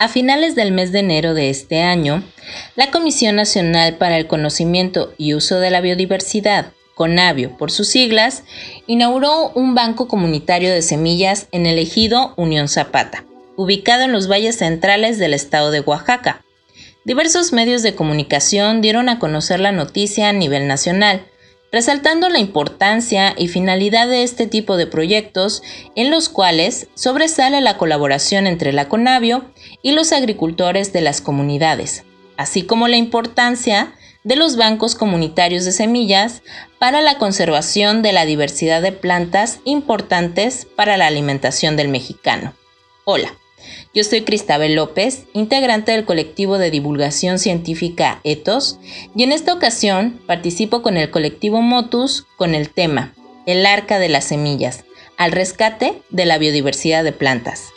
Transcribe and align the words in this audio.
A 0.00 0.08
finales 0.08 0.54
del 0.54 0.72
mes 0.72 0.92
de 0.92 1.00
enero 1.00 1.34
de 1.34 1.50
este 1.50 1.82
año, 1.82 2.22
la 2.74 2.90
Comisión 2.90 3.36
Nacional 3.36 3.98
para 3.98 4.16
el 4.16 4.26
Conocimiento 4.26 5.12
y 5.18 5.34
Uso 5.34 5.60
de 5.60 5.68
la 5.68 5.82
Biodiversidad, 5.82 6.72
CONABIO 6.94 7.58
por 7.58 7.70
sus 7.70 7.88
siglas, 7.88 8.42
inauguró 8.86 9.50
un 9.50 9.74
banco 9.74 10.08
comunitario 10.08 10.72
de 10.72 10.80
semillas 10.80 11.48
en 11.52 11.66
el 11.66 11.78
ejido 11.78 12.32
Unión 12.38 12.68
Zapata, 12.68 13.26
ubicado 13.56 14.04
en 14.04 14.12
los 14.12 14.26
valles 14.26 14.56
centrales 14.56 15.18
del 15.18 15.34
estado 15.34 15.70
de 15.70 15.80
Oaxaca. 15.80 16.46
Diversos 17.04 17.52
medios 17.52 17.82
de 17.82 17.94
comunicación 17.94 18.80
dieron 18.80 19.10
a 19.10 19.18
conocer 19.18 19.60
la 19.60 19.70
noticia 19.70 20.30
a 20.30 20.32
nivel 20.32 20.66
nacional, 20.66 21.26
resaltando 21.72 22.28
la 22.28 22.38
importancia 22.38 23.34
y 23.36 23.48
finalidad 23.48 24.08
de 24.08 24.22
este 24.22 24.46
tipo 24.46 24.76
de 24.76 24.86
proyectos 24.86 25.62
en 25.94 26.10
los 26.10 26.28
cuales 26.28 26.88
sobresale 26.94 27.60
la 27.60 27.78
colaboración 27.78 28.46
entre 28.46 28.72
la 28.72 28.88
Conavio 28.88 29.44
y 29.82 29.92
los 29.92 30.12
agricultores 30.12 30.92
de 30.92 31.00
las 31.00 31.20
comunidades, 31.20 32.04
así 32.36 32.62
como 32.62 32.88
la 32.88 32.96
importancia 32.96 33.94
de 34.24 34.36
los 34.36 34.56
bancos 34.56 34.94
comunitarios 34.94 35.64
de 35.64 35.72
semillas 35.72 36.42
para 36.78 37.00
la 37.00 37.16
conservación 37.16 38.02
de 38.02 38.12
la 38.12 38.26
diversidad 38.26 38.82
de 38.82 38.92
plantas 38.92 39.60
importantes 39.64 40.66
para 40.76 40.96
la 40.96 41.06
alimentación 41.06 41.76
del 41.76 41.88
mexicano. 41.88 42.54
Hola. 43.04 43.39
Yo 43.94 44.04
soy 44.04 44.22
Cristabel 44.22 44.74
López, 44.74 45.24
integrante 45.32 45.92
del 45.92 46.04
colectivo 46.04 46.58
de 46.58 46.70
divulgación 46.70 47.38
científica 47.38 48.20
ETOS, 48.24 48.78
y 49.14 49.22
en 49.22 49.32
esta 49.32 49.52
ocasión 49.52 50.20
participo 50.26 50.82
con 50.82 50.96
el 50.96 51.10
colectivo 51.10 51.60
Motus 51.62 52.26
con 52.36 52.54
el 52.54 52.70
tema 52.70 53.14
El 53.46 53.66
arca 53.66 53.98
de 53.98 54.08
las 54.08 54.24
semillas, 54.24 54.84
al 55.16 55.32
rescate 55.32 56.02
de 56.10 56.24
la 56.24 56.38
biodiversidad 56.38 57.04
de 57.04 57.12
plantas. 57.12 57.72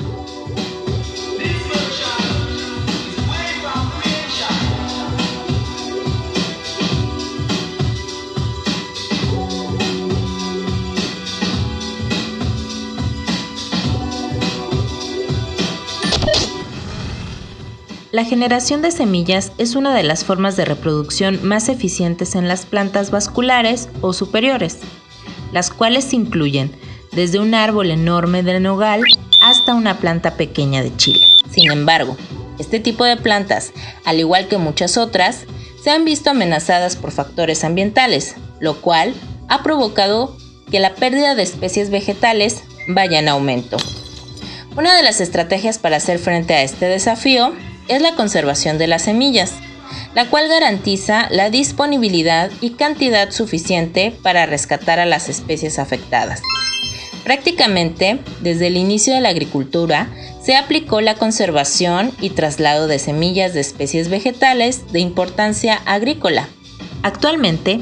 La 18.13 18.23
generación 18.23 18.83
de 18.83 18.91
semillas 18.91 19.53
es 19.57 19.73
una 19.75 19.95
de 19.95 20.03
las 20.03 20.23
formas 20.23 20.55
de 20.55 20.65
reproducción 20.65 21.39
más 21.41 21.67
eficientes 21.67 22.35
en 22.35 22.47
las 22.47 22.67
plantas 22.67 23.09
vasculares 23.09 23.89
o 24.01 24.13
superiores, 24.13 24.77
las 25.51 25.71
cuales 25.71 26.13
incluyen 26.13 26.71
desde 27.11 27.39
un 27.39 27.55
árbol 27.55 27.89
enorme 27.89 28.43
de 28.43 28.59
nogal 28.59 29.01
hasta 29.41 29.73
una 29.73 29.97
planta 29.97 30.35
pequeña 30.37 30.83
de 30.83 30.95
chile. 30.95 31.25
Sin 31.49 31.71
embargo, 31.71 32.15
este 32.59 32.79
tipo 32.79 33.03
de 33.03 33.17
plantas, 33.17 33.73
al 34.05 34.19
igual 34.19 34.47
que 34.47 34.59
muchas 34.59 34.95
otras, 34.97 35.47
se 35.83 35.89
han 35.89 36.05
visto 36.05 36.29
amenazadas 36.29 36.95
por 36.95 37.09
factores 37.09 37.63
ambientales, 37.63 38.35
lo 38.59 38.79
cual 38.79 39.15
ha 39.49 39.63
provocado 39.63 40.37
que 40.69 40.79
la 40.79 40.93
pérdida 40.93 41.33
de 41.33 41.41
especies 41.41 41.89
vegetales 41.89 42.61
vaya 42.87 43.17
en 43.17 43.27
aumento. 43.27 43.77
Una 44.77 44.95
de 44.95 45.01
las 45.01 45.19
estrategias 45.19 45.79
para 45.79 45.97
hacer 45.97 46.19
frente 46.19 46.53
a 46.53 46.61
este 46.61 46.85
desafío 46.85 47.53
es 47.87 48.01
la 48.01 48.15
conservación 48.15 48.77
de 48.77 48.87
las 48.87 49.03
semillas, 49.03 49.53
la 50.15 50.29
cual 50.29 50.47
garantiza 50.47 51.27
la 51.29 51.49
disponibilidad 51.49 52.51
y 52.61 52.71
cantidad 52.71 53.31
suficiente 53.31 54.13
para 54.21 54.45
rescatar 54.45 54.99
a 54.99 55.05
las 55.05 55.29
especies 55.29 55.79
afectadas. 55.79 56.41
Prácticamente, 57.23 58.19
desde 58.41 58.67
el 58.67 58.77
inicio 58.77 59.13
de 59.13 59.21
la 59.21 59.29
agricultura, 59.29 60.09
se 60.43 60.55
aplicó 60.55 60.99
la 60.99 61.15
conservación 61.15 62.11
y 62.19 62.31
traslado 62.31 62.87
de 62.87 62.99
semillas 62.99 63.53
de 63.53 63.61
especies 63.61 64.09
vegetales 64.09 64.91
de 64.91 64.99
importancia 64.99 65.75
agrícola. 65.85 66.49
Actualmente, 67.01 67.79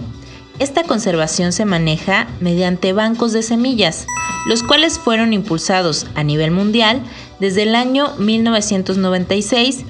esta 0.60 0.84
conservación 0.84 1.54
se 1.54 1.66
maneja 1.66 2.28
mediante 2.40 2.94
bancos 2.94 3.34
de 3.34 3.42
semillas, 3.42 4.06
los 4.46 4.62
cuales 4.62 5.00
fueron 5.00 5.34
impulsados 5.34 6.06
a 6.14 6.24
nivel 6.24 6.52
mundial 6.52 7.02
desde 7.40 7.64
el 7.64 7.74
año 7.74 8.14
1996 8.20 9.86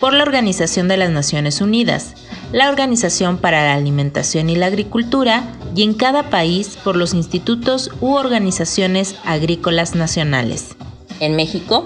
por 0.00 0.14
la 0.14 0.24
Organización 0.24 0.88
de 0.88 0.96
las 0.96 1.10
Naciones 1.10 1.60
Unidas, 1.60 2.14
la 2.52 2.70
Organización 2.70 3.38
para 3.38 3.62
la 3.62 3.74
Alimentación 3.74 4.48
y 4.48 4.56
la 4.56 4.66
Agricultura 4.66 5.44
y 5.76 5.82
en 5.82 5.94
cada 5.94 6.30
país 6.30 6.78
por 6.82 6.96
los 6.96 7.14
institutos 7.14 7.90
u 8.00 8.14
organizaciones 8.14 9.14
agrícolas 9.24 9.94
nacionales. 9.94 10.74
En 11.20 11.36
México, 11.36 11.84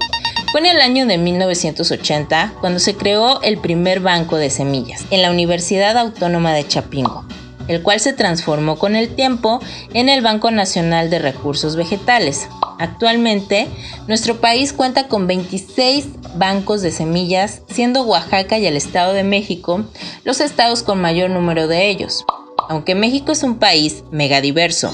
fue 0.52 0.60
en 0.60 0.66
el 0.66 0.80
año 0.80 1.06
de 1.06 1.19
1980 1.19 2.54
cuando 2.60 2.78
se 2.78 2.94
creó 2.94 3.42
el 3.42 3.58
primer 3.58 3.98
banco 3.98 4.36
de 4.36 4.48
semillas 4.48 5.04
en 5.10 5.20
la 5.20 5.32
Universidad 5.32 5.98
Autónoma 5.98 6.54
de 6.54 6.66
Chapingo, 6.69 7.25
el 7.66 7.82
cual 7.82 7.98
se 7.98 8.12
transformó 8.12 8.78
con 8.78 8.94
el 8.94 9.08
tiempo 9.08 9.58
en 9.92 10.08
el 10.08 10.22
Banco 10.22 10.52
Nacional 10.52 11.10
de 11.10 11.19
Recursos 11.19 11.75
Vegetales. 11.75 12.48
Actualmente, 12.78 13.66
nuestro 14.06 14.41
país 14.41 14.72
cuenta 14.72 15.08
con 15.08 15.26
26 15.26 16.06
bancos 16.37 16.83
de 16.83 16.91
semillas, 16.91 17.62
siendo 17.71 18.03
Oaxaca 18.03 18.59
y 18.59 18.67
el 18.67 18.77
Estado 18.77 19.12
de 19.12 19.25
México 19.25 19.84
los 20.25 20.41
estados 20.41 20.83
con 20.83 21.00
mayor 21.00 21.31
número 21.31 21.69
de 21.69 21.89
ellos. 21.89 22.25
Aunque 22.69 22.95
México 22.95 23.33
es 23.33 23.43
un 23.43 23.59
país 23.59 24.05
megadiverso, 24.11 24.91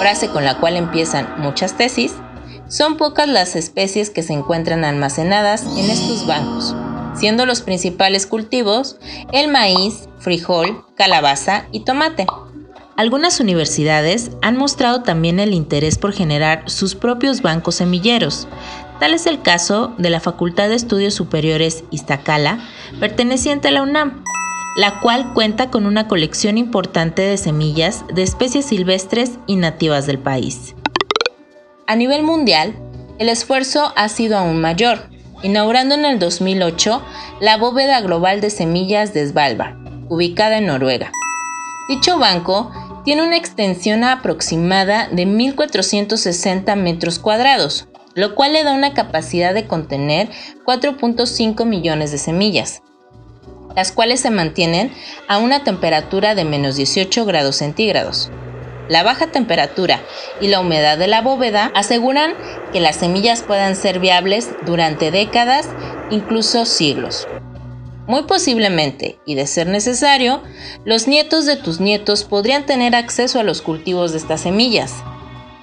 frase 0.00 0.28
con 0.28 0.44
la 0.44 0.58
cual 0.58 0.76
empiezan 0.76 1.28
muchas 1.38 1.76
tesis, 1.76 2.14
son 2.68 2.96
pocas 2.96 3.28
las 3.28 3.54
especies 3.54 4.10
que 4.10 4.22
se 4.22 4.32
encuentran 4.32 4.84
almacenadas 4.84 5.64
en 5.76 5.90
estos 5.90 6.26
bancos 6.26 6.74
siendo 7.14 7.46
los 7.46 7.60
principales 7.62 8.26
cultivos 8.26 8.96
el 9.32 9.48
maíz, 9.48 10.08
frijol, 10.18 10.84
calabaza 10.96 11.66
y 11.72 11.80
tomate. 11.80 12.26
Algunas 12.96 13.40
universidades 13.40 14.32
han 14.42 14.58
mostrado 14.58 15.02
también 15.02 15.40
el 15.40 15.54
interés 15.54 15.96
por 15.96 16.12
generar 16.12 16.68
sus 16.68 16.94
propios 16.94 17.40
bancos 17.40 17.76
semilleros. 17.76 18.48
Tal 19.00 19.14
es 19.14 19.26
el 19.26 19.40
caso 19.40 19.94
de 19.96 20.10
la 20.10 20.20
Facultad 20.20 20.68
de 20.68 20.74
Estudios 20.74 21.14
Superiores 21.14 21.84
Iztacala, 21.90 22.58
perteneciente 23.00 23.68
a 23.68 23.70
la 23.70 23.82
UNAM, 23.82 24.22
la 24.76 25.00
cual 25.00 25.32
cuenta 25.32 25.70
con 25.70 25.86
una 25.86 26.06
colección 26.06 26.58
importante 26.58 27.22
de 27.22 27.38
semillas 27.38 28.04
de 28.12 28.22
especies 28.22 28.66
silvestres 28.66 29.32
y 29.46 29.56
nativas 29.56 30.06
del 30.06 30.18
país. 30.18 30.74
A 31.86 31.96
nivel 31.96 32.22
mundial, 32.22 32.74
el 33.18 33.30
esfuerzo 33.30 33.92
ha 33.96 34.10
sido 34.10 34.36
aún 34.36 34.60
mayor, 34.60 35.08
inaugurando 35.42 35.94
en 35.94 36.04
el 36.04 36.18
2008 36.18 37.02
la 37.40 37.56
bóveda 37.56 38.02
global 38.02 38.42
de 38.42 38.50
semillas 38.50 39.14
de 39.14 39.26
Svalbard, 39.26 39.76
ubicada 40.10 40.58
en 40.58 40.66
Noruega. 40.66 41.10
Dicho 41.88 42.18
banco 42.18 42.70
tiene 43.04 43.22
una 43.22 43.36
extensión 43.36 44.04
aproximada 44.04 45.08
de 45.08 45.26
1.460 45.26 46.76
metros 46.76 47.18
cuadrados, 47.18 47.88
lo 48.14 48.34
cual 48.34 48.52
le 48.52 48.64
da 48.64 48.72
una 48.72 48.94
capacidad 48.94 49.54
de 49.54 49.66
contener 49.66 50.30
4.5 50.64 51.64
millones 51.64 52.12
de 52.12 52.18
semillas, 52.18 52.82
las 53.74 53.92
cuales 53.92 54.20
se 54.20 54.30
mantienen 54.30 54.92
a 55.28 55.38
una 55.38 55.64
temperatura 55.64 56.34
de 56.34 56.44
menos 56.44 56.76
18 56.76 57.24
grados 57.24 57.56
centígrados. 57.56 58.30
La 58.88 59.02
baja 59.02 59.28
temperatura 59.28 60.00
y 60.40 60.48
la 60.48 60.60
humedad 60.60 60.98
de 60.98 61.06
la 61.06 61.22
bóveda 61.22 61.70
aseguran 61.74 62.34
que 62.72 62.80
las 62.80 62.96
semillas 62.96 63.42
puedan 63.42 63.76
ser 63.76 64.00
viables 64.00 64.50
durante 64.66 65.10
décadas, 65.10 65.68
incluso 66.10 66.66
siglos. 66.66 67.26
Muy 68.06 68.24
posiblemente, 68.24 69.18
y 69.24 69.36
de 69.36 69.46
ser 69.46 69.68
necesario, 69.68 70.42
los 70.84 71.06
nietos 71.06 71.46
de 71.46 71.56
tus 71.56 71.80
nietos 71.80 72.24
podrían 72.24 72.66
tener 72.66 72.96
acceso 72.96 73.38
a 73.38 73.44
los 73.44 73.62
cultivos 73.62 74.10
de 74.12 74.18
estas 74.18 74.40
semillas. 74.40 74.94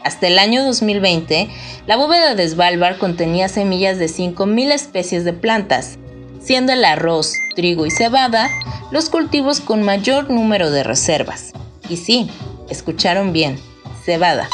Hasta 0.06 0.28
el 0.28 0.40
año 0.40 0.64
2020, 0.64 1.50
la 1.86 1.98
bóveda 1.98 2.36
de 2.36 2.48
Svalbard 2.48 2.98
contenía 2.98 3.50
semillas 3.50 3.98
de 3.98 4.06
5.000 4.06 4.72
especies 4.72 5.26
de 5.26 5.34
plantas, 5.34 6.00
siendo 6.42 6.72
el 6.72 6.86
arroz, 6.86 7.34
trigo 7.56 7.86
y 7.86 7.92
cebada 7.92 8.50
los 8.92 9.10
cultivos 9.10 9.60
con 9.60 9.84
mayor 9.84 10.30
número 10.30 10.72
de 10.72 10.84
reservas. 10.84 11.52
Y 11.90 11.98
sí, 11.98 12.30
escucharon 12.70 13.34
bien, 13.34 13.60
cebada, 14.06 14.48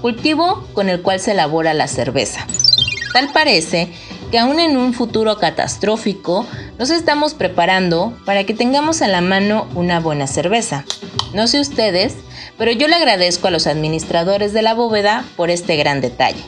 cultivo 0.00 0.66
con 0.72 0.88
el 0.88 1.02
cual 1.02 1.20
se 1.20 1.32
elabora 1.32 1.74
la 1.74 1.88
cerveza. 1.88 2.46
Tal 3.12 3.30
parece 3.32 3.88
que 4.30 4.38
aún 4.38 4.58
en 4.60 4.76
un 4.76 4.94
futuro 4.94 5.38
catastrófico 5.38 6.46
nos 6.78 6.90
estamos 6.90 7.34
preparando 7.34 8.16
para 8.24 8.44
que 8.44 8.54
tengamos 8.54 9.02
a 9.02 9.08
la 9.08 9.20
mano 9.20 9.66
una 9.74 9.98
buena 9.98 10.26
cerveza. 10.26 10.84
No 11.34 11.48
sé 11.48 11.60
ustedes, 11.60 12.14
pero 12.56 12.70
yo 12.70 12.86
le 12.86 12.94
agradezco 12.94 13.48
a 13.48 13.50
los 13.50 13.66
administradores 13.66 14.52
de 14.52 14.62
la 14.62 14.74
bóveda 14.74 15.24
por 15.36 15.50
este 15.50 15.76
gran 15.76 16.00
detalle. 16.00 16.42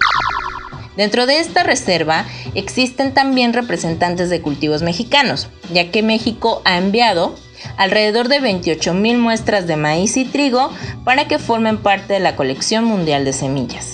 Dentro 0.97 1.27
de 1.27 1.39
esta 1.39 1.63
reserva 1.63 2.27
existen 2.55 3.13
también 3.13 3.53
representantes 3.53 4.31
de 4.31 4.41
cultivos 4.41 4.83
mexicanos, 4.83 5.49
ya 5.73 5.91
que 5.91 6.03
México 6.03 6.63
ha 6.65 6.79
enviado 6.79 7.35
alrededor 7.77 8.29
de 8.29 8.41
28.000 8.41 9.19
muestras 9.19 9.67
de 9.67 9.77
maíz 9.77 10.17
y 10.17 10.25
trigo 10.25 10.71
para 11.05 11.27
que 11.27 11.39
formen 11.39 11.79
parte 11.79 12.15
de 12.15 12.21
la 12.21 12.37
colección 12.37 12.85
mundial 12.85 13.25
de 13.25 13.33
semillas. 13.33 13.93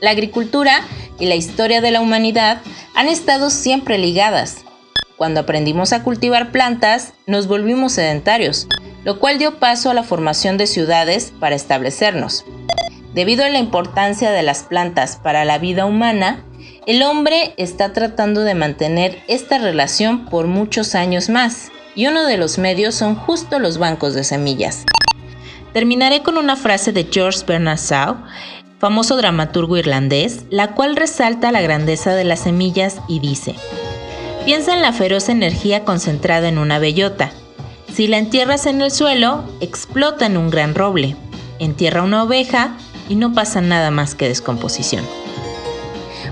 La 0.00 0.10
agricultura 0.10 0.82
y 1.18 1.26
la 1.26 1.34
historia 1.34 1.80
de 1.80 1.90
la 1.90 2.00
humanidad 2.00 2.62
han 2.94 3.08
estado 3.08 3.50
siempre 3.50 3.98
ligadas, 3.98 4.64
Cuando 5.18 5.40
aprendimos 5.40 5.92
a 5.92 6.04
cultivar 6.04 6.52
plantas, 6.52 7.12
nos 7.26 7.48
volvimos 7.48 7.92
sedentarios, 7.92 8.68
lo 9.02 9.18
cual 9.18 9.38
dio 9.38 9.58
paso 9.58 9.90
a 9.90 9.94
la 9.94 10.04
formación 10.04 10.56
de 10.58 10.68
ciudades 10.68 11.32
para 11.40 11.56
establecernos. 11.56 12.44
Debido 13.14 13.44
a 13.44 13.48
la 13.48 13.58
importancia 13.58 14.30
de 14.30 14.44
las 14.44 14.62
plantas 14.62 15.16
para 15.16 15.44
la 15.44 15.58
vida 15.58 15.86
humana, 15.86 16.44
el 16.86 17.02
hombre 17.02 17.52
está 17.56 17.92
tratando 17.92 18.42
de 18.42 18.54
mantener 18.54 19.18
esta 19.26 19.58
relación 19.58 20.26
por 20.26 20.46
muchos 20.46 20.94
años 20.94 21.28
más, 21.28 21.72
y 21.96 22.06
uno 22.06 22.24
de 22.24 22.36
los 22.36 22.58
medios 22.58 22.94
son 22.94 23.16
justo 23.16 23.58
los 23.58 23.78
bancos 23.78 24.14
de 24.14 24.22
semillas. 24.22 24.84
Terminaré 25.72 26.22
con 26.22 26.38
una 26.38 26.54
frase 26.54 26.92
de 26.92 27.08
George 27.10 27.40
Bernard 27.44 27.80
Shaw, 27.80 28.18
famoso 28.78 29.16
dramaturgo 29.16 29.78
irlandés, 29.78 30.44
la 30.48 30.76
cual 30.76 30.94
resalta 30.94 31.50
la 31.50 31.60
grandeza 31.60 32.14
de 32.14 32.22
las 32.22 32.38
semillas 32.38 33.00
y 33.08 33.18
dice, 33.18 33.56
piensa 34.48 34.72
en 34.72 34.80
la 34.80 34.94
feroz 34.94 35.28
energía 35.28 35.84
concentrada 35.84 36.48
en 36.48 36.56
una 36.56 36.78
bellota. 36.78 37.32
Si 37.92 38.06
la 38.06 38.16
entierras 38.16 38.64
en 38.64 38.80
el 38.80 38.90
suelo, 38.90 39.44
explota 39.60 40.24
en 40.24 40.38
un 40.38 40.48
gran 40.48 40.74
roble. 40.74 41.16
Entierra 41.58 42.02
una 42.02 42.22
oveja 42.22 42.74
y 43.10 43.16
no 43.16 43.34
pasa 43.34 43.60
nada 43.60 43.90
más 43.90 44.14
que 44.14 44.26
descomposición. 44.26 45.04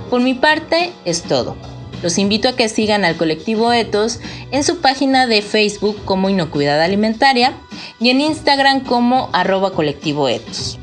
Por 0.08 0.22
mi 0.22 0.32
parte, 0.32 0.94
es 1.04 1.24
todo. 1.24 1.58
Los 2.02 2.16
invito 2.16 2.48
a 2.48 2.56
que 2.56 2.70
sigan 2.70 3.04
al 3.04 3.18
colectivo 3.18 3.70
Etos 3.70 4.20
en 4.50 4.64
su 4.64 4.78
página 4.78 5.26
de 5.26 5.42
Facebook 5.42 6.02
como 6.06 6.30
Inocuidad 6.30 6.80
Alimentaria 6.80 7.52
y 8.00 8.08
en 8.08 8.22
Instagram 8.22 8.80
como 8.80 9.28
arroba 9.34 9.74
colectivo 9.74 10.30
Etos, 10.30 10.78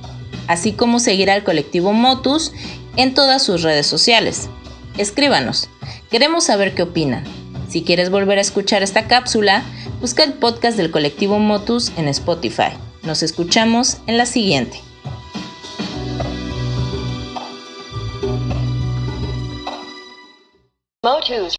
así 0.45 0.73
como 0.73 0.99
seguir 0.99 1.31
al 1.31 1.43
colectivo 1.43 1.93
Motus 1.93 2.51
en 2.95 3.15
todas 3.15 3.41
sus 3.41 3.63
redes 3.63 3.87
sociales. 3.87 4.49
Escríbanos, 4.99 5.69
queremos 6.13 6.43
saber 6.43 6.75
qué 6.75 6.83
opinan. 6.83 7.23
Si 7.67 7.83
quieres 7.83 8.11
volver 8.11 8.37
a 8.37 8.41
escuchar 8.41 8.83
esta 8.83 9.07
cápsula, 9.07 9.63
busca 9.99 10.23
el 10.23 10.33
podcast 10.33 10.77
del 10.77 10.91
colectivo 10.91 11.39
Motus 11.39 11.91
en 11.97 12.07
Spotify. 12.07 12.69
Nos 13.01 13.23
escuchamos 13.23 13.97
en 14.05 14.19
la 14.19 14.27
siguiente. 14.27 14.79
Motus 21.01 21.51